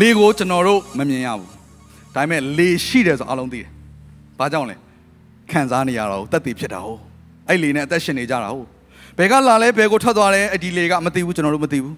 [0.00, 1.48] လေကိုကျွန်တော်တို့မမြင်ရဘူး
[2.14, 3.68] ဒါပေမဲ့လေရှိတယ်ဆိုအားလုံးသိတယ်
[4.38, 4.76] ဘာကြောင့်လဲ
[5.50, 7.00] ခံစားနေရတာဟုတ်တက်တည်ဖြစ်တာဟုတ်
[7.48, 8.66] အဲ့လေနဲ့အသက်ရှင်နေကြတာဟုတ်
[9.18, 11.96] ဘယ်ကလာလဲဘယ်ကိုထွက်သွားလဲအဲ့ဒီလေကမသိဘူးကျွန်တော်တို့မသိဘူး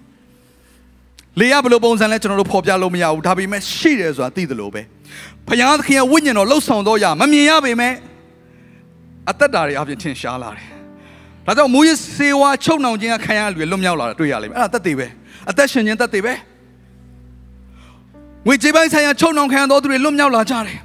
[1.39, 4.81] လေကဘယ်လိုပုံစံလဲကျွန်တော်တို့ဖော်ပြလို့မရဘူးဒါပေမဲ့ရှိတယ်ဆိုတာသိတယ်လို့ပဲ
[5.47, 7.93] ဘုရားသခင်ရဲ့ဝိညာဉ်တော်လှုပ်ဆောင်တော့ရမမြင်ရပေမဲ့
[9.29, 10.67] အသက်တာတွေအပြင်ထင်ရှားလာတယ်
[11.45, 15.07] ဒါကြောင့်မူရစေဝါချုပ်နှောင်ခြင်းကခံရလူတွေလွတ်မြောက်လာတာတွေ့ရလိမ့်မယ်အဲ့ဒါတက်တည်ပဲ
[15.49, 16.33] အသက်ရှင်ခြင်းတက်တည်ပဲ
[18.47, 20.77] ငွေကြေးပိုင်းဆိုင်ရာချုံနှောင်ခံတော်သူတွေလွတ်မြောက်လာကြတယ်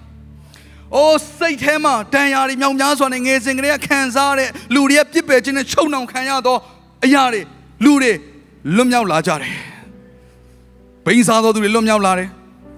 [0.94, 6.56] ။အိုးစိတ်ထဲမှာတန်ရာတွေမြောင်များစွာနဲ့ငယ်စဉ်ကလေးကခံစားတဲ့လူတွေရဲ့ပြစ်ပယ်ခြင်းနဲ့ချုံနှောင်ခံရသော
[7.04, 7.42] အရာတွေ
[7.84, 8.12] လူတွေ
[8.76, 9.52] လွတ်မြောက်လာကြတယ်။
[11.04, 12.28] ဘိန်းစားတော်သူတွေလွတ်မြောက်လာတယ်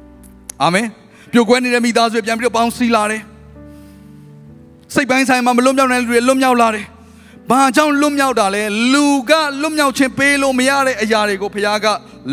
[0.62, 0.86] ။အာမင်။
[1.32, 3.22] ပြုတ်ကွဲနေတဲ့မိသားစုတွေပြန်ပြီးတော့ပေါင်းစည်းလာတယ်။
[4.94, 6.86] စိတ်ပိုင်းဆိုင်မှာမလွတ်မြောက်တဲ့လူတွေလွတ်မြောက်လာတယ်။
[7.50, 9.32] ဘာကြောင့်လွတ်မြောက်တာလဲလူက
[9.62, 11.86] လွတ်မြောက်ခြင်းပေးလို့မရတဲ့အရာတွေကိုဘုရားက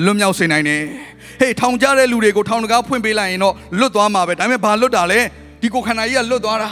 [0.06, 0.82] လွတ်မြောက်စေနိုင်တယ်။
[1.42, 5.20] ဟေးထောင်ကြတဲ့လူတွေကိုထောင်တကားဖွင့်ပေးလိုက်ရင်တော့လွတ်သွားမှာပဲဒါပေမဲ့ဘာလွတ်တာလဲ
[5.62, 6.70] ဒီကိုခန္ဓာကြီးကလွတ်သွားတာ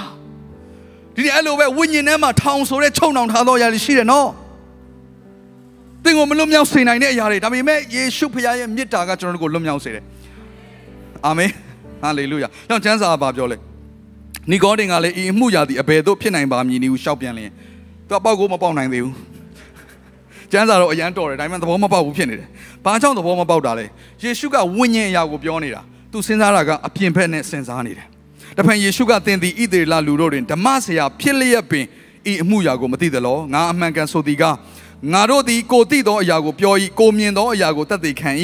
[1.15, 4.27] ဒီနေ့အဲ့လိုပဲဝိညာဉ်ထဲမှာထောင်ဆိုတဲ့ချုံနှောင်ထားသောအရာတွေရှိတယ်နော်
[6.03, 10.03] သင်ကိုမလွတ်မြောက်စေနိုင်တဲ့အရာတွေဒါပေမဲ့ယေရှုဖခင်ရဲ့မေတ္တာကကျွန်တော်တို့ကိုလွတ်မြောက်စေတယ်
[11.25, 11.51] အာမင်
[12.01, 13.57] ဟာလေလုယာကြောင့်ကျမ်းစာကဘာပြောလဲ
[14.51, 17.51] နီကောဒင်ကလည်းဤအမှုရာသည်အဘယ်သို့ဖြစ်နိုင်ပါမည်နည်းဟုရှောက်ပြန်လျင်
[18.07, 19.15] သူကပေါက်ကိုမပေါက်နိုင်သေးဘူး
[20.51, 22.47] ကျမ်းစာတော့အရန်တော်တယ်ဒါပေမဲ့သဘောမပေါက်ဘူးဖြစ်နေတယ်။
[22.85, 23.85] ဘာကြောင့်သဘောမပေါက်တာလဲ။
[24.23, 28.07] ယေရှုကဝိညာဉ်အရာကိုပြောနေတာ။ तू စဉ်းစားတာကအပြင်ဘက်နဲ့စဉ်းစားနေတယ်။
[28.57, 31.85] တဖန်ယေရှုကသင်သည်ဣသေလလူတို့တွင်ဓမ္မဆရာဖြစ်လျက်ပင်
[32.31, 34.43] ဤအမှုရာကိုမသိသလော။ငါအမှန်ကန်ဆိုသည်က
[35.13, 38.31] ငါတို့သည်ကိုသိသောအရာကိုပြော၏ကိုမြင်သောအရာကိုတတ်သိခံ၏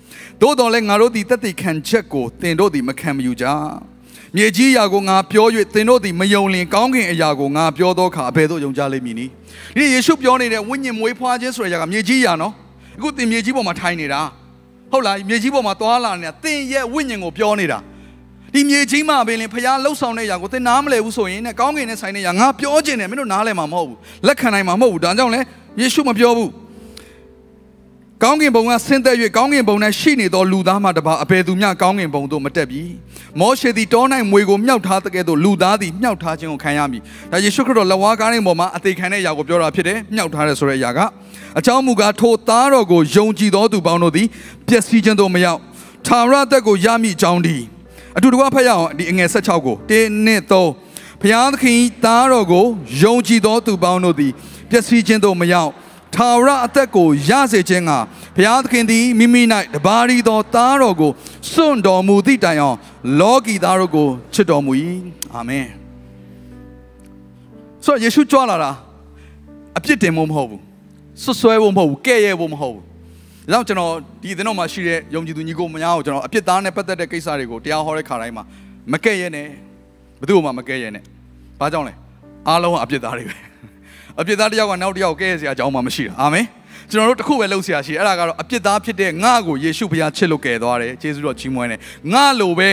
[0.40, 3.46] ။သို့တော်လည်းငါတို့သည်တတ်သိခံချက်ကိုသင်တို့သည်မခံမယူကြ။
[4.36, 9.30] မြေကြီးအရာကိုငါပြော၍သင်တို့သည်မယုံလင်ကောင်းကင်အရာကိုငါပြောသောအခါအဘယ်သို့ယုံကြလိမ့်မည်နည်း။
[9.76, 12.52] ဒီယေရှုပြောနေတဲ့ဝိညာဉ်မွေးဖွားခြင်းဆိုတဲ့အရာကမြေကြီးအရာနော်။
[12.98, 14.20] အခုသင်မြေကြီးပေါ်မှာထိုင်နေတာ။
[14.90, 17.78] ဟုတ်လားမြေကြီးပေါ်မှာသွားလာနေတာသင်ရဲ့ဝိညာဉ်ကိုပြောနေတာ။
[18.54, 25.40] ဒီမြေကြီးမှာပင်လင်ဖျားလှုပ်ဆောင်တဲ့အရာကိုသင်နားမလည်ဘူးဆိုရင်ねကောင်းကင်နဲ့ဆိုင်တဲ့အရာငါပြောခြင်းနဲ့မင်းတို့နားလည်မှာမဟုတ်ဘူး။လက်ခံနိုင်မှာမဟုတ်ဘူး။ဒါကြောင့်လဲ
[25.80, 26.50] ယေရှုမပြောဘူး။
[28.24, 32.82] ကောင်းကင်ဘုံကဆင်းသက်၍ကောင်းကင်ဘုံ၌ရှိနေသောလူသားမှတပါအဘယ်သူမျှကောင်းကင်ဘုံသို့မတက်ပြီ
[33.40, 37.02] မောရှေသည်တော၌မွေကိုမြှောက်ထားတဲ့ကဲ့သို့လူသားသည်မြှောက်ထားခြင်းကိုခံရမည်
[37.32, 41.00] ဒါယေရှုခရစ်တော်လက်ဝါးကားတဲ့ပေါ်မှာအသေးခံတဲ့အရာကိုပြောတာဖြစ်တယ်မြှောက်ထားတယ်ဆိုတဲ့အရာက
[41.58, 44.26] အကြောင်းမူကားထိုသားတော်ကိုယုံကြည်သောသူပေါင်းတို့သည်
[44.68, 45.60] ပျက်စီးခြင်းသို့မရောက်
[46.06, 47.56] ထာဝရသက်ကိုရမည်အကြောင်းဒီ
[48.16, 50.52] အတူတကွဖတ်ရအောင်ဒီအငယ်16ကို1နှစ်3
[51.20, 52.66] ဘုရားသခင်သားတော်ကို
[53.02, 54.32] ယုံကြည်သောသူပေါင်းတို့သည်
[54.70, 55.70] ပျက်စီးခြင်းသို့မရောက်
[56.18, 57.92] ထာဝရအသက်ကိုရစေခြင်းက
[58.36, 59.42] ဘုရားသခင်သည်မိမိ၌
[59.74, 61.10] တပါးရီသောသားတော်ကို
[61.50, 62.76] စွန့်တော်မူသည့်တိုင်အောင်
[63.20, 64.72] လောကီသားတို့ကိုချစ်တော်မူ၏
[65.34, 65.66] အာမင်
[67.84, 68.70] ဆိုတော့ယေရှုကြွလာတာ
[69.76, 70.62] အပြစ်တင်ဖို့မဟုတ်ဘူး
[71.22, 72.84] ဆွဆွဲဖို့မဟုတ်ဘူးကဲ့ရဲ့ဖို့မဟုတ်ဘူး
[73.52, 73.92] ဒါကြောင့်ကျွန်တော်
[74.22, 78.44] ဒီသင်းတော်မှာရှိတဲ့ယုံကြည်သူညီကိုမများကိုကျွန်တော်အပြစ်သားနဲ့ပတ်သက်တဲ့ကိစ္စတွေကိုတရားဟောတဲ့ခါတိုင်းမှာ
[78.92, 79.46] မကဲ့ရဲ့နဲ့
[80.20, 81.02] ဘယ်သူမှမကဲ့ရဲ့နဲ့
[81.60, 81.94] ဘာကြောင့်လဲ
[82.48, 83.47] အားလုံးကအပြစ်သားတွေပဲ
[84.20, 86.46] အပြစ်သားတစ်ယောက်ကနောက်တစ်ယောက်ကဲ့ရဲ့စရာအကြောင်းမှမရှိတာအာမင်
[86.90, 91.80] ကျွန်တော်တို့တစ်ခုပဲလုပ်စရာရှိတယ်အဲ့ဒါကတော့အပြစ်သားဖြစ်တဲ့ငါ့ကိုယေရှုဖခင်ချစ်လို့ကယ်သွားတယ်ယေရှုတော်ချီးမွမ်းတယ်
[92.12, 92.70] ငါလိုပဲ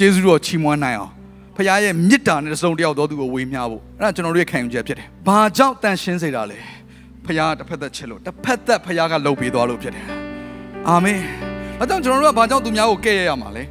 [0.00, 1.12] ယေရှုတော်ချီးမွမ်းနိုင်အောင်
[1.56, 6.58] ဖခင်ရဲ့မေတ္တာနဲ့တစ်စုံတစ်ယောက်တော်သူကိုဝေမျှဖို့အဲ့ဒါကျွန်တော်တို့ရဲ့ခံယူချက်ဖြစ်တယ်ဘာကြောင့်တန်ရှင်းစေတာလဲ
[7.24, 10.04] ဖခင်တစ်ဖက်သက်ချစ်လို့တစ်ဖက်သက်ဖခင်ကလှုပ်ပေးသွားလို့ဖြစ်တယ်
[10.88, 11.20] အာမင်
[11.80, 13.64] အဲကြောင့်ကျွန်တော်တို့ကဘာကြောင့်သူများကိုကဲ့ရဲ့ရမှာလဲ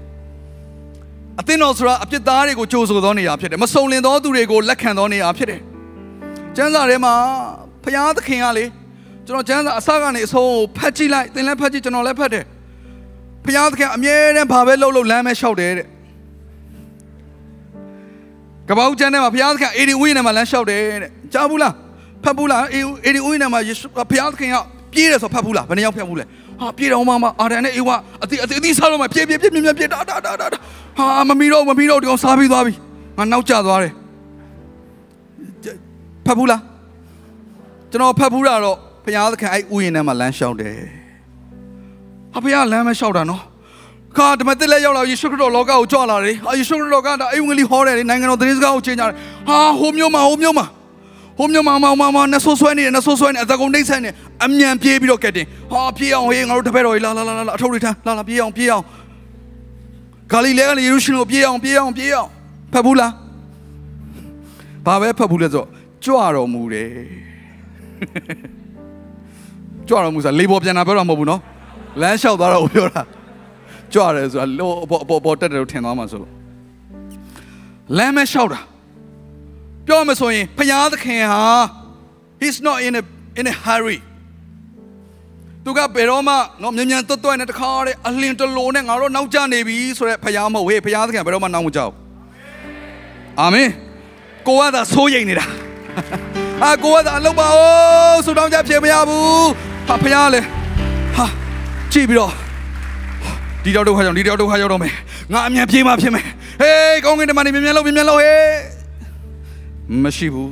[1.39, 5.61] အသင်းတော်ဆိုတာအပြစ်သားတွေကိုကြိုးဆိုသောနေရာဖြစ်တယ်မစုံလင်သောသူတွေကိုလက်ခံသောနေရာဖြစ်တယ်
[6.57, 7.13] ကျမ်းစာထဲမှာ
[7.84, 8.66] ဖျားသခင်ကလေ
[9.26, 12.46] ကျွန်တော်ကျမ်းစာအစကနေအဆုံးကိုဖတ်ကြည့်လိုက်သင်လည်းဖတ်ကြည့်ကျွန်တော်လည်းဖတ်တယ်
[13.46, 15.87] ဖျားသခင်အမြဲတမ်းဘာပဲလှုပ်လှုပ်လမ်းပဲလျှောက်တယ်တဲ့
[18.70, 21.73] ကပ္ပဦးကျမ်းထဲမှာဖျားသခင်အေဒီဦးရင်ထဲမှာလမ်းလျှောက်တယ်တဲ့ကြားဘူးလား
[22.23, 24.55] ဖတ်ဘူးလားအေအေဒီဦးရင်ထဲမှာယေရှုဖျားသခင်က
[24.93, 26.26] ပြေးတယ်ဆိုဖတ်ဘူးလားဘယ်နှယောက်ဖတ်ဘူးလဲ
[26.59, 30.47] ဟာပြေးတော့မှမအာရန်နဲ့အေဝါအတိအတိအတိစားတော့မှပြေးပြေးပြေးပြေးပြေးတာတာတာတာ
[30.97, 32.73] ဟာမမီတော့မမီတော့ဒီကောင်စားပြီးသွားပြီ
[33.17, 33.93] ငါနောက်ကျသွားတယ်
[36.28, 36.62] ဖတ်ဘူးလား
[37.91, 40.76] ကျွန်တော်ဖတ်ဘူးတာတော့ဘုရားသခင်အဲ့ဥယျာဉ်ထဲမှာလမ်းလျှောက်တယ်
[42.34, 43.44] ဟာဘုရားလမ်းမလျှောက်တာနော်
[44.18, 49.16] ခါဓမ္မတက်လက်ရောက်လာယေရှုခရစ်တော်လောကကိုကြွလာတယ်ဟာယေရှုခရစ်တော်ကဒါအိမ်ဝင်လီဟောတယ်လေနိုင်ငံတော်သတင်းစကားကိုချိန်ကြတယ်
[49.47, 54.09] ဟာဟိုမျိုးမှာဟိုမျိုးမှာဟဟိုမြန်မာမောင်မောင်မောင်နဆိုးဆွဲနေတယ်နဆိုးဆွဲနေအသကုံနှိမ့်ဆက်နေ
[54.46, 58.84] အမြန်ပြေးပြီးတော့ကက်တင်ဟာပြေးအောင်ဟေးငါတို့တပည့်တော်ကြီးလာလာလာလာအထုပ်တွေထမ်းလာလာပြေးအောင်ပြေးအောင်
[60.32, 62.29] ဂါလိလဲကနေယေရုရှလင်ကိုပြေးအောင်ပြေးအောင်ပြေးအောင်
[62.74, 63.12] ဖတ်ဘူးလား
[64.85, 65.66] ဘာပဲဖတ်ဘူးလဲဆို
[66.05, 66.91] ကြွတော်မူတယ်
[69.88, 71.41] ကြွတော်မူဆိုတာလေပေါ်ပြန်တာပြောတာမဟုတ်ဘူးနော်
[72.02, 73.02] လမ်းလျှောက်သွားတော့ပြောတာ
[73.94, 76.34] ကြွတယ်ဆိုတာလောပေါ်ပေါ်ပေါ်တက်တယ်လို့ထင်သွားမှာဆိုလို့
[77.97, 78.59] လမ်းမဲလျှောက်တာ
[79.88, 81.44] ပြောမှဆိုရင်ဖယားသခင်ဟာ
[82.41, 83.02] he's not in a
[83.40, 84.00] in a hurry
[85.64, 91.93] သူကဘယ်တော့မှနော်မြန်မြန်တွတ်တွတ်နဲ့တခါတည်းအလင်းတလိုနဲ့ငါတို့နောက်ကျနေပြီဆိုတော့ဖယားမဟုတ်ဟေးဖယားသခင်ဘယ်တော့မှနောက်မကြောက်
[93.40, 93.70] အာမင်
[94.47, 95.46] ကိုကသာစိုးရိမ်နေတာ
[96.64, 99.49] အာကိုကသာအလုပ်ပါဦးဆူတောင်းကြဖြစ်မရဘူး
[99.88, 100.41] ဟာဖယားလေ
[101.16, 101.26] ဟာ
[101.94, 102.32] ကြည့်ပြီးတော့
[103.64, 104.94] ဒီတော့ဒုက္ခကြောင့်ဒီတော့ဒုက္ခရောက်တော့မယ်
[105.34, 106.26] ငါအမြန်ပြေးမှဖြစ်မယ်
[106.61, 108.47] ဟေးကောင်းကင်တမန်နေမြန်မြန်လုပ်မြန်မြန်လုပ်ဟေး
[110.03, 110.52] မရှိဘူး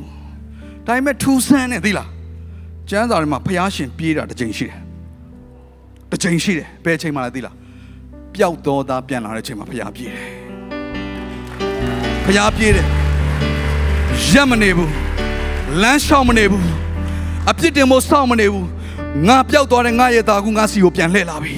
[0.86, 2.10] ဒါပေမဲ့ထူးဆန်းနေသီလား
[2.90, 4.78] ကျမ်းစာထဲမှာဖျားရှင်ပြေးတာတစ်ချိန်ရှိတယ်
[6.12, 7.56] တစ်ချိန်ရှိတယ်ဘယ်ချိန်မှလဲသီလား
[8.36, 10.24] ပျောက်တော်သားပြန်လာတဲ့ချိန်မှာဖျားပြေးတယ်
[12.26, 12.88] ဖျားပြေးတယ်
[14.32, 14.92] ရက်မနေဘူး
[15.82, 16.66] လမ်းလျှောက်မနေဘူး
[17.50, 18.68] အပြစ်တင်မို့စောင့်မနေဘူး
[19.28, 21.56] ငါပျောက်သွားတဲ့ငါရဲ့သားကူငါစီကိုပြန်လှည့်လာပြီ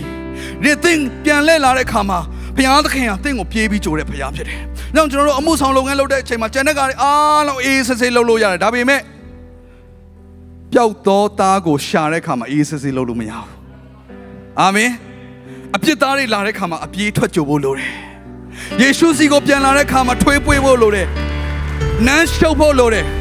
[0.64, 2.20] ဒီသင်ပြန်လှည့်လာတဲ့အခါမှာ
[2.58, 4.60] ဘုရားသခင်ကသင်ကိုပြေးပြီးကြိုတဲ့ဘုရားဖြစ်တယ်။
[4.96, 9.02] နောက်ကျွန်တော်တို့အမှုဆောင်လုပ်ငန်းလုပ်တဲ့အချိန်မှာကျန်တဲ့ကတွေအားလုံးအေးဆေးဆေးလုပ်လို့ရတယ်။ဒါပေမဲ့
[10.74, 13.48] ပျောက်သောသားကိုရှာတဲ့အခါမှာအေးဆေးဆေးလုပ်လို့မရဘူး။
[14.62, 14.92] အာမင်။
[15.76, 17.92] အပြစ်သားတွေလာတဲ့အခါမှာအပြေးထွက်ကြဖို့လိုတယ်။
[18.82, 21.08] ယေရှုစီကိုပြန်လာတဲ့အခါမှာထွေးပွေးဖို့လိုတယ်။
[22.08, 23.08] နမ်းရှုပ်ဖို့လိုတယ်။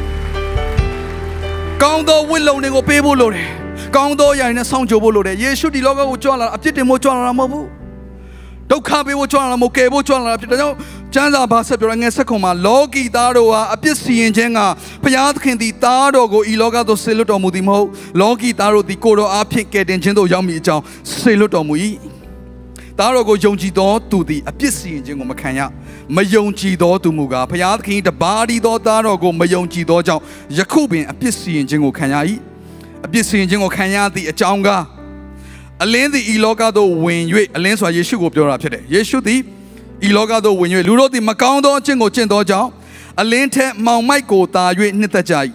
[1.83, 3.47] ကောင်းသောဝိလုံတွေကိုပေးဖို့လိုတယ်။
[3.95, 7.65] ကောင်းသောຢာတွေနဲ့စောင့်ကြဖို့လိုတယ်။ယေရှုဒီလောကကိုကြွလာအပြစ်တင်ဖို့ကြွလာတာမဟုတ်ဘူး။
[8.71, 10.75] ဒုက္ခပေးဖို့ကြွလာတာမဟုတ်ကယ်ဖို့ကြွလာတာဖြစ်တယ်။ဒါကြောင့်
[11.13, 14.59] ကျမ်းစာဘာဆက်ပြောလဲငယ်ဆက်ခွန်မှာလောကီသားတို့ဟာအပြစ်စီရင်ခြင်းက
[15.03, 17.87] ဘုရားသခင်သည်သားတော်ကိုဤလောကသို့ဆေလွတ်တော်မူသည်မဟုတ်
[18.21, 20.83] လောကီသားတို့သည်ကိုတော်အားဖြင့်ကယ်တင်ခြင်းသို့ရောက်မည်အကြောင်း
[21.17, 21.75] ဆေလွတ်တော်မူ၏။
[22.99, 25.59] သားတော်ကိုယုံကြည်သောသူသည်အပြစ်စီရင်ခြင်းကိုမခံရ
[26.15, 30.21] မယုံကြည်သောသူမူကားဘုရားသခင်တပါးဒီသောသားတော်ကိုမယုံကြည်သောကြောင့်
[30.57, 32.15] ယခုပင်အပြစ်စီရင်ခြင်းကိုခံရ၏
[33.05, 34.83] အပြစ်စီရင်ခြင်းကိုခံရသည့်အကြောင်းကား
[35.83, 37.21] အလင်းသည်ဤလောကသို့ဝင်၍
[37.55, 39.39] အလင်းဆိုတာယေရှုကိုပြောတာဖြစ်တယ်ယေရှုသည်
[40.07, 42.69] ဤလောကသို့ဝင်၍လူတို့သည်မကောင်းသောအကျင့်ကိုကျင့်သောကြောင့်
[43.21, 44.65] အလင်းထက်မောင်မိုက်ကိုတာ၍
[44.99, 45.33] နှစ်သက်ကြ၏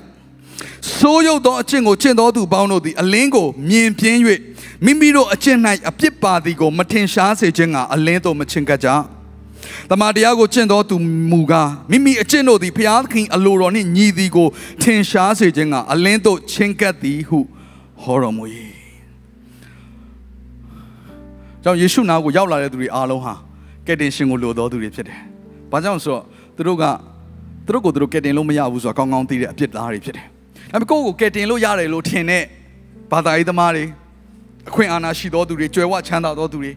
[0.91, 4.21] ဆိုးရုပ်သောအကျင့်ကိုကျင့်သောသူပေါင်းတို့သည်အလင်းကိုမြင်ပြင်း၍
[4.85, 5.59] မိမိတို့အကျင့်၌
[5.89, 8.89] အပြစ်ပါသည်ကိုမထင်ရှားစေခြင်းကအလင်းသို့မချင်ကပ်ကြ။
[9.91, 10.97] တမန်တရားကိုကျင့်သောသူ
[11.31, 14.49] မူကားမိမိအကျင့်တို့သည်ဘုရားသခင်အလိုတော်နှင့်ညီသည်ကို
[14.83, 17.39] ထင်ရှားစေခြင်းကအလင်းသို့ချင်ကပ်သည်ဟု
[18.03, 18.45] ဟောတော်မူ၏။
[21.63, 23.35] ကြောင့်ယေရှုနာကိုရောက်လာတဲ့သူတွေအားလုံးဟာ
[23.87, 25.19] ကယ်တင်ရှင်ကိုလိုတော်သူတွေဖြစ်တယ်။
[25.71, 26.25] ဘာကြောင့်ဆိုတော့
[26.57, 26.85] သူတို့က
[27.67, 30.27] သူတို့ကိုသူတို့ကယ်တင်လို့မရဘူးဆိုတာကောင်းကောင်းသိတဲ့အပြစ်သားတွေဖြစ်တယ်။
[30.73, 32.45] ဒါပေမဲ့ကိုယ့်ကိုကယ်တင်လို့ရတယ်လို့ထင်တဲ့
[33.13, 33.85] ဘာသာရေးသမားတွေ
[34.69, 36.73] အခွင့်အာဏာရှိသောသူတွေကြွယ်ဝချမ်းသာသောသူတွေ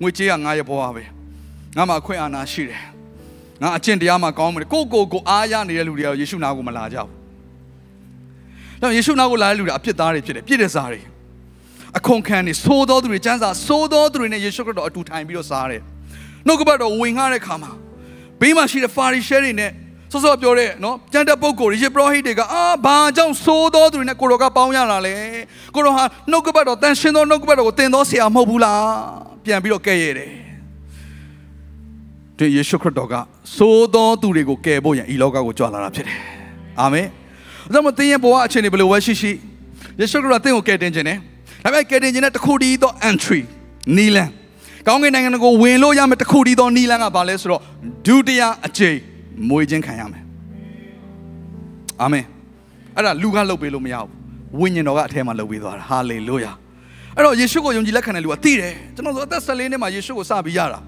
[0.00, 1.04] ငွေကြေးကငါရဲ့ဘဝပဲ။
[1.76, 2.82] ငါမှာအခွင့်အာဏာရှိတယ်။
[3.62, 7.08] ငါအကျင့်တရားမှာကောင်းမယ်။ကိုယ့်ကိုယ်ကိုအားရနေတဲ့လူတွေကတော့ယေရှုနာကိုမလာကြဘူး။
[8.82, 11.00] ဒါယေရှုနာကိုလာတဲ့လူတွေအပြစ်သားတွေဖြစ်တယ်။ပြည့်တဲ့စားတွေ
[11.98, 15.82] အခွန်ခံနေသိုးသောသူတွေစံစာသိုးသောသူတွေနဲ့ယေရှုခရစ်တော်အတူထိုင်ပြီးတော့စားတယ်။
[16.46, 17.70] နှုတ်ကပတ်တော်ဝင်ငှတဲ့ခါမှာ
[18.40, 19.70] ဘေးမှာရှိတဲ့ဖာရီရှဲတွေနဲ့
[20.12, 25.14] စောစောပြောတဲ့နော်ကျန်တဲ့ပုဂ္ဂိုလ်ယေဘရဟိတွေကအာဘာကြောင့်သိုးသောသူတွေနဲ့ကိုတော်ကပေါင်းရတာလဲ။
[25.74, 28.80] ကိုတော်ဟာနှုတ်ကပတ်တော်တန်ရှင်သောနှုတ်ကပတ်တော်ကိုတင်သောဆရာမဟုတ်ဘူးလား။
[29.44, 30.30] ပြန်ပြီးတော့ကဲ့ရဲ့တယ်။
[32.38, 36.18] ဒီယေရှုခရစ်တော်ကသိုးသောသူတွေကိုကယ်ဖို့ရန်ဤလောကကိုကြွလာတာဖြစ်တယ်။
[36.80, 37.06] အာမင်။
[37.72, 39.32] ဒါမှမဟုတ်သင်ရဲ့ဘဝအခြေအနေဘယ်လိုပဲရှိရှိ
[40.00, 41.18] ယေရှုခရစ်တော်သင်ကိုကယ်တင်ခြင်းနဲ့
[41.64, 43.40] ဒါပေမဲ့ကယ်တင်ခြင်းနဲ့တစ်ခုတည်းသော entry
[43.96, 44.30] နီလန်
[44.86, 47.62] ကောင်းကင်နိုင်ငံကိုဝင်လို့ရမယ်တစ်ခုတည်းသောနီလန်ကဘာလဲဆိုတော့
[48.06, 48.98] ဒုတိယအကြိမ်
[49.48, 50.22] မွေးခြင်းခံရမယ်
[52.02, 52.24] အာမင်
[52.96, 54.10] အဲ့ဒါလူကလုပ်ပေးလို့မရဘူး
[54.60, 56.52] ဝိညာဉ်တော်ကအထဲမှာလုပ်ပေးသွားတာဟာလေလုယာ
[57.16, 60.80] အဲ့တော့ယေရှုကိုယုံကြည်လက်ခံတဲ့လူကသိတယ်ကျွန်တော်ဆိုအသက်14နှစ်မှာယေရှုကိုစပြီးရတာ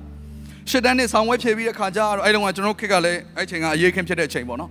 [0.70, 4.70] ရှစ်တန်းနဲ့ဆောင်းဝဲဖြည့်ပြီးတဲ့ခါကျတော့အဲ့တုန်းကကျွန်တော်ခက်ကလည်းအဲ့ချိန်ကအရေးခင်းဖြစ်တဲ့အချိန်ပေါ့နော်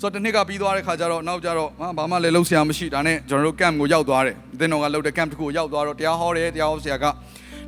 [0.00, 7.04] ဆိုတော့တစ်နှစ်ကပြီးသွားတဲ့ခါကျတော့နောက်ကျတော့ဟာဘာမှလည်းလှုပ်ရှားမရှိဒါနဲ့ကျွန်တော်တို့ camp ကိုရောက်သွားတယ်အသင်းတော်ကလှုပ်တဲ့ camp တစ်ခုကိုရောက်သွားတော့တရားဟောတယ်တရားဟောဆရာက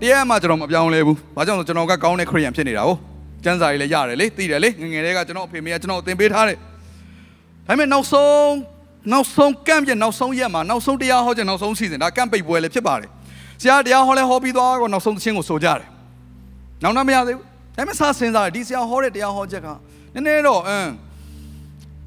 [0.00, 2.98] တရားမှကျွန်တော်မပြောင်းလဲဘူးဘာကြောင့်လဲကျွန်တော်ကကောင်းတဲ့ခရိယန်ဖြစ်နေတာဟုတ်
[3.44, 6.60] ကျမ်းစာကြီးလည်းရတယ်လေသိတယ်လေငငယ်လေးကကျွန်တော်အဖေမေကကျွန်တော်သင်ပေးထားတယ်ဒါ
[7.68, 8.52] ပေမဲ့နောက်ဆုံး
[9.12, 13.10] နောက်ဆုံး camp ရဲ့နောက်ဆုံးရက်မှာနောက်ဆုံးတရားဟောခြင်းနောက်ဆုံးစီစဉ်ဒါ camp ပိတ်ပွဲလည်းဖြစ်ပါတယ်
[13.62, 15.88] ဆရာတရားဟောလဲဟောပြီးသွားတော့နောက်ဆုံးသချင်းကိုဆိုကြတယ်
[16.82, 17.44] နောက်တော့မရသေးဘူး
[17.76, 19.68] ဒါပေမဲ့စစဉ်းစားတယ်ဒီဆရာဟောတဲ့တရားဟောချက်က
[20.14, 20.90] နည်းနည်းတော့အင်း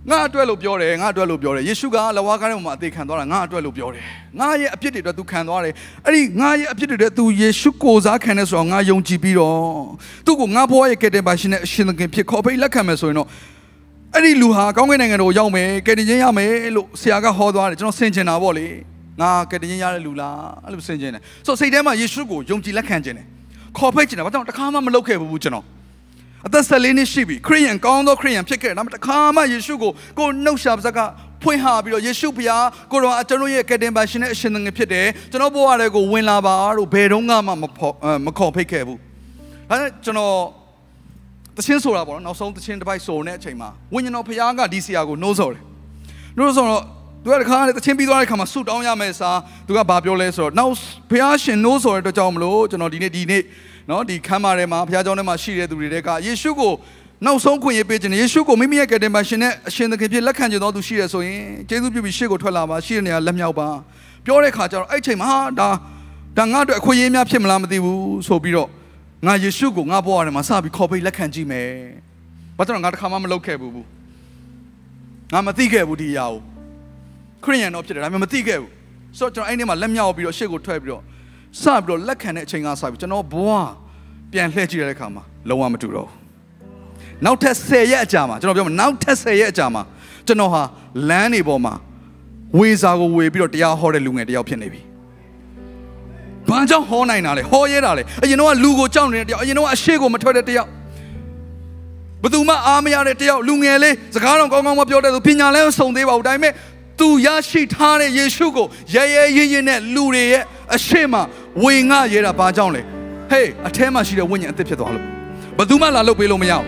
[0.10, 4.04] ငါအတွက်လို့ပြောတယ်ငါအတွက်လို့ပြောတယ်ယေရှုကလဝါကားထဲမှာအသေးခံသွားတာငါအတွက်လို့ပြောတယ်
[4.40, 5.74] ငါရဲ့အပြစ်တွေအတွက် तू ခံသွားတယ်
[6.06, 9.60] အဲ့ဒီငါရဲ့အပြစ်တွေအတွက် तू ယေရှုကိုစားခံတယ်ဆိုတော့ငါယုံကြည်ပြီးတော့
[10.26, 13.28] သူ့ကိုငါဘဝရဲ့ကယ်တင်ပါရှင်နဲ့အရှင်သခင်ဖြစ်ခေါ်ဖိတ်လက်ခံမယ်ဆိုရင်တော့
[14.16, 18.68] အဲ့ဒီလူဟာကောင်းကင်နိုင်ငံတော်ကိုရောက်မယ်ကယ်တင်ခြင်းရမယ်လို့ဆရာကဟောသွားတယ်ကျွန်တော်ဆင်ကျင်တာပေါ့လေ
[19.22, 23.26] ငါကယ်တင်ခြင်းရတဲ့လူလားအဲ့လိုဆင်ကျင်တယ်ဆိုတော့စိတ်ထဲမှာယေရှုကိုယုံကြည်လက်ခံခြင်းတယ်
[23.78, 25.66] ခေါ်ဖိတ်ခြင်းတယ်ဘာကြောင့်တစ်ခါမှမလုပ်ခဲ့ဘူးကျွန်တော်
[26.48, 31.00] အသက်၁၄နှစ်ရှိပြီခရိယန်ကောင်းသောခရိယန်ဖြစ်ခဲ့တယ်ဒါပေမဲ့တစ်ခါမှယေရှုကိုကိုနှုတ်ရှာပါစက
[31.44, 37.52] ဖွင့်ဟာပြီးတော့ယေရှုဖျားကိုတော်ကျွန်တော်ရဲ့ကယ်တင်ပါရှင်နဲ့အရှင်သခင်ဖြစ်တယ်ကျွန်တော်ဘဝတွေကိုဝင်လာပါလို့ဘယ်တော့မှမ
[38.26, 39.00] မခေါ်ဖိတ်ခဲ့ဘူး
[39.70, 40.36] ဒါနဲ့ကျွန်တော်
[41.58, 45.64] တချင်းဆိုတာပေါ့နော်နောက်ဆုံးတချင်းတစ်ပိုက်ဆိုနေတဲ့အချိန်မှာဝိညာဉ်တော်ဖျားကဒီဆရာကိုနှိုးဆော်တယ်
[46.38, 46.84] နှိုးဆော်တော့
[47.24, 49.32] သူကတခါတချင်းပြီးသွားတဲ့ခါမှာဆူတောင်းရမယ်စာ
[49.68, 50.76] သူကဘာပြောလဲဆိုတော့နောက်
[51.12, 53.44] ဖျားရှင်နှိုးဆော်တဲ့အတွက်ကြောင့်မလို့ကျွန်တော်ဒီနေ့ဒီနေ့
[53.90, 56.74] နော်ဒီခမ်းမာထဲမှာဘုရားကျောင်းထဲမှာရှိတဲ့သူတွေတဲ့ကယေရှုကို
[57.26, 63.70] နောက်ဆုံးခွင့်ရပေးခြင်းယေရှုကိုမိမိရဲ့ကယ်တင်ပါရှင်နဲ့အရှင်သခင်ဖြစ်လက်ခံခြင်းတော်သူရှိရဆိုရင်ကျေးဇူးပြုပြီးရှေ့ကိုထွက်လာပါရှေ့နေရာလက်မြောက်ပါ
[64.26, 65.70] ပြောတဲ့ခါကျတော့အဲ့ချိန်မှာဒါ
[66.38, 68.70] ဒါငါ့အတွက်အခွင့်အရေးများဖြစ်မလားမသိဘူးဆိုပြီးတော့
[69.28, 71.70] ငါယေရှုကိုငါ့ဘဝထဲမှာစပြီးခေါ်ပေးလက်ခံကြည့်မယ်
[72.58, 73.74] ဘာကြောင့်ငါတစ်ခါမှမလုပ်ခဲ့ဘူး
[75.34, 76.28] ငါမသိခဲ့ဘူးဒီအရာ
[77.44, 78.72] ကိုခရိယန်တော့ဖြစ်တယ်ဒါပေမဲ့မသိခဲ့ဘူး
[79.18, 81.04] ဆိုတော့ကျွန်တော်အဲ့ဒီမှာလက်မြောက်ပြီးတော့ရှေ့ကိုထွက်ပြီးတော့
[81.60, 83.52] စပြီးတော့လက်ခံတဲ့အချိန်ကစပြီးကျွန်တော်ဘဝ
[84.32, 86.16] ပြန်လှည့်ကြည့်ရတဲ့ခါမှာလုံးဝမတူတော့ဘူး
[87.26, 89.82] နောက်ထပ်10ရက်အကြာမှာကျွန်တော်ပြောမှာနောက်ထပ်10ရက်အကြာမှာ
[90.28, 90.62] ကျွန်တော်ဟာ
[91.10, 91.74] လမ်းတွေပေါ်မှာ
[92.58, 94.82] ဝေစာကိုဝေပြီးတော့တရားဟောတဲ့လူငယ်တယောက်ဖြစ်နေပြီ။
[96.50, 100.70] ဘာကြောင့်ဟောနိုင်တာလဲဟောရဲတာလဲအရင်တော့လူကိုကြောက်နေတဲ့တယောက်အရင်တော့အရှိကိုမထွက်တဲ့တယောက်
[102.24, 106.54] ဘသူမှအားမရတဲ့တယောက်လူငယ်လေးစကားတော့ကောင်းကောင်းမပြောတဲ့သူပညာလည်းမစုံသေးပါဘူးဒါပေမဲ့
[107.00, 110.44] သူရရှိထားတဲ့ယေရှုကိုရဲရဲရင်းရင်းနဲ့လူတွေရဲ့
[110.76, 111.14] အရှိမ
[111.64, 112.82] ဝေငှရဲတာဘာကြောင့်လဲ
[113.32, 115.06] ဟေးအထဲမှာရှိတဲ့ဝိညာဉ်အသစ်ဖြစ်သွားလို့
[115.58, 116.68] ဘသူမှလာလုပ်ပေးလို့မရဘူး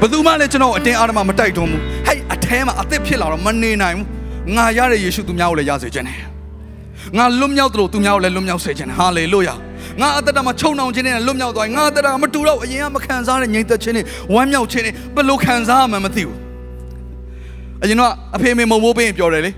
[0.00, 6.20] ဘယ်သူမှလည်းကျွန်တော်အတင်းအားဓမ္မမတိုက်တွန်းဘူးဟဲ့အထဲမှာအသက်ဖြစ်လာတော့မနေနိုင်ဘူးငါရတဲ့ယေရှုသူများကိုလည်းရစေခြင်းတယ်
[7.16, 9.54] ငါလွတ်မြောက်တယ်လို့သူများကိုလည်းလွတ်မြောက်စေခြင်းဟာလေလုယာ
[10.00, 16.36] ငါအသက်တာမှာခြုံနှောင်ခြင်းနဲ့လွတ်မြောက်သွားငါအသက်တာမတူတော့အရင်ကမခံစားတဲ့ငြိမ်သက်ခြင်းနဲ့ဝမ်းမြောက်ခြင်းနဲ့ဘယ်လိုခံစားရမှန်းမသိဘူး
[17.82, 19.50] အရင်တော့အဖေမေမုံမိုးပင်းပြောတယ်လေ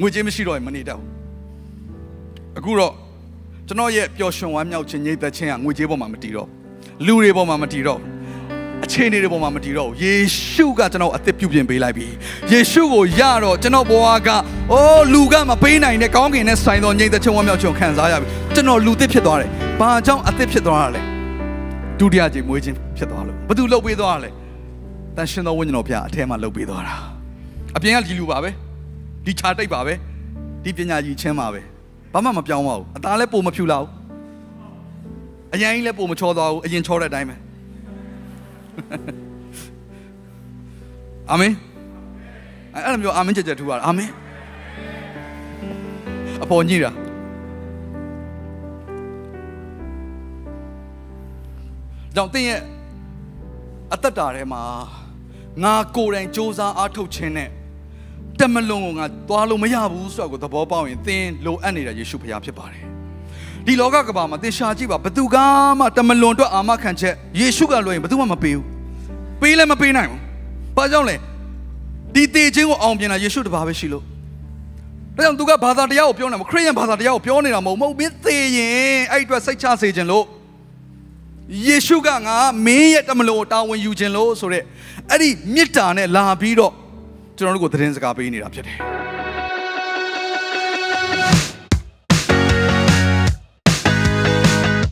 [0.00, 1.08] ငွေကြေးမရှိတော့ရင်မနေတတ်ဘူး
[2.58, 2.92] အခုတော့
[3.66, 6.48] ကျွန်တော်ရဲ့ပျော်ရွှင်ဝမ်းမြောက်ခြင်းငြိမ်သက်ခြင်းကငွေကြေးပေါ်မှာမတည်တော့
[7.06, 8.00] လူတွေပေါ်မှာမတည်တော့
[8.84, 10.14] အခြေအနေတွေပေါ်မှာမတည်တော့ဘူးယေ
[10.50, 12.06] ရှုကကျွန်တော်အသက်ပြုပြင်ပေးလိုက်ပြီ
[12.52, 14.28] ယေရှုကိုယတော့ကျွန်တော်ဘဝက
[14.72, 19.50] အိုးလူကမပေးနိုင်တဲ့ကောင်းကင်နဲ့ဆိုင်သောငြိမ်သက်ခြင်းဝမ်းမြောက်ခြင်းခံစားရပြီကျွန်တော်လူသစ်ဖြစ်သွားတယ်
[19.80, 21.00] ဘာကြောင့်အသက်ဖြစ်သွားတာလဲ
[21.98, 24.30] ဒုတိယကြိမ်မွေးခြင်းဖြစ်သွားလို့ဘာသူလှုပ်ပေးသွားတာလဲ
[25.16, 26.96] တန်ရှင်သောဝိညာဉ်တော်ဖျားအထဲမှာလှုပ်ပေးသွားတာ
[27.76, 28.50] အပြင်ကဒီလူပါပဲ
[29.24, 29.94] ဒီခြာတိတ်ပါပဲ
[30.64, 31.60] ဒီပညာကြီးချင်းပါပဲ
[32.12, 33.90] ဘာမှမပြောင်းပါဘူးအသားလည်းပုံမဖြူလာဘူး
[35.54, 37.36] အရင်ကြီးလည်းပုံမချောသွားဘူးအရင်ချောတဲ့အတိုင်းပဲ
[41.30, 41.52] အာမင်
[42.74, 44.10] အဲ့လိုမျိုးအာမင်ကြက်ကြက်ထူပါအာမင်
[46.42, 46.92] အပေါ်ညိတာ
[52.14, 52.60] ကြောင့်တင်းရဲ့
[53.94, 54.62] အသက်တာထဲမှာ
[55.62, 57.50] ငါကိုယ်တိုင်စ조사အားထုတ်ခြင်းနဲ့
[58.40, 62.84] တမလွန်ကိုငါသွားလို့မရဘူးဆိုတော့ကိုသဘောပေါက်ရင်သင်လိုအပ်နေတာယေရှုဖခင်ဖြစ်ပါတယ်
[63.66, 65.36] ဒီလောကကဘာမှာသင်ရှာကြည့်ပါဘသူက
[65.78, 68.64] မှတမလွန်အတွက်အာမခံချက်ယေရှုကလွှဲရင်ဘသူမှမပေးဘူး
[69.40, 70.20] ပေးလည်းမပေးနိုင်ဘူး
[70.76, 71.16] ဘာကြောင့်လဲ
[72.14, 74.04] ဒီတေခြင်းကိုအောင်ပြင်တာယေရှုတပါးပဲရှိလို့
[75.16, 80.24] ဒါကြောင့်သူကဘာသာတရားကိုပြောနေမှာခရစ်ယာန်ဘာသာတရားကိုပြောနေတာမဟုတ်မဟုတ်မင်းသေရင်အဲ့အတွက်စိတ်ချစေခြင်းလို့
[81.66, 84.64] ယေရှုကငါမင်းရဲ့တမလွန်ကိုတာဝန်ယူခြင်းလို့ဆိုရက်
[85.10, 86.72] အဲ့ဒီမေတ္တာနဲ့လာပြီးတော့
[87.38, 88.78] ကျွန်တော်တို့ကိုသတင်းစကားပေးနေတာဖြစ်တယ်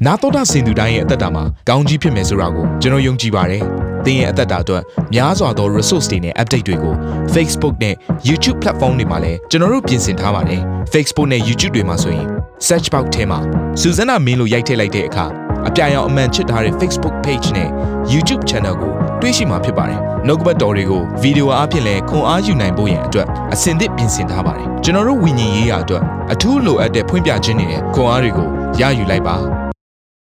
[0.07, 3.63] နာတော်တာစင်သူတိုင်းရဲ့အသက်တာမှာကောင်းကြီးဖြစ်မယ်ဆိုတာကိုကျွန်တော်ယုံကြည်ပါတယ်။
[4.05, 4.83] သင်ရဲ့အသက်တာအတွက်
[5.15, 6.95] များစွာသော resource တွေနဲ့ update တွေကို
[7.35, 7.95] Facebook နဲ့
[8.29, 10.61] YouTube platform တွေမှာလည်းကျွန်တော်တို့ပြင်ဆင်ထားပါတယ်။
[10.93, 12.27] Facebook နဲ့ YouTube တွေမှာဆိုရင်
[12.69, 13.39] search box ထဲမှာ
[13.81, 15.27] စုစွမ်းနာမင်းလို့ရိုက်ထည့်လိုက်တဲ့အခါ
[15.69, 17.69] အပြရန်အမှန်ချစ်ထားတဲ့ Facebook page နဲ့
[18.13, 28.49] YouTube channel ကိုတွေ့ရှိမှာဖြစ်ပါတယ်။နှုတ်ကပတ်တော်တွေကိုဗီဒီယိုအားဖြင့်လည်းခွန်အားယူနိုင်ဖို့ရန်အတွက်အစဉ်သစ်ပြင်ဆင်ထားပါတယ်။ကျွန်တော်တို့ဝิญဉ်ရေးရာအတွက်အထူးလိုအပ်တဲ့ဖွင့်ပြခြင်းတွေနဲ့ခွန်အားတွေကို
[28.81, 29.37] ရယူလိုက်ပါ။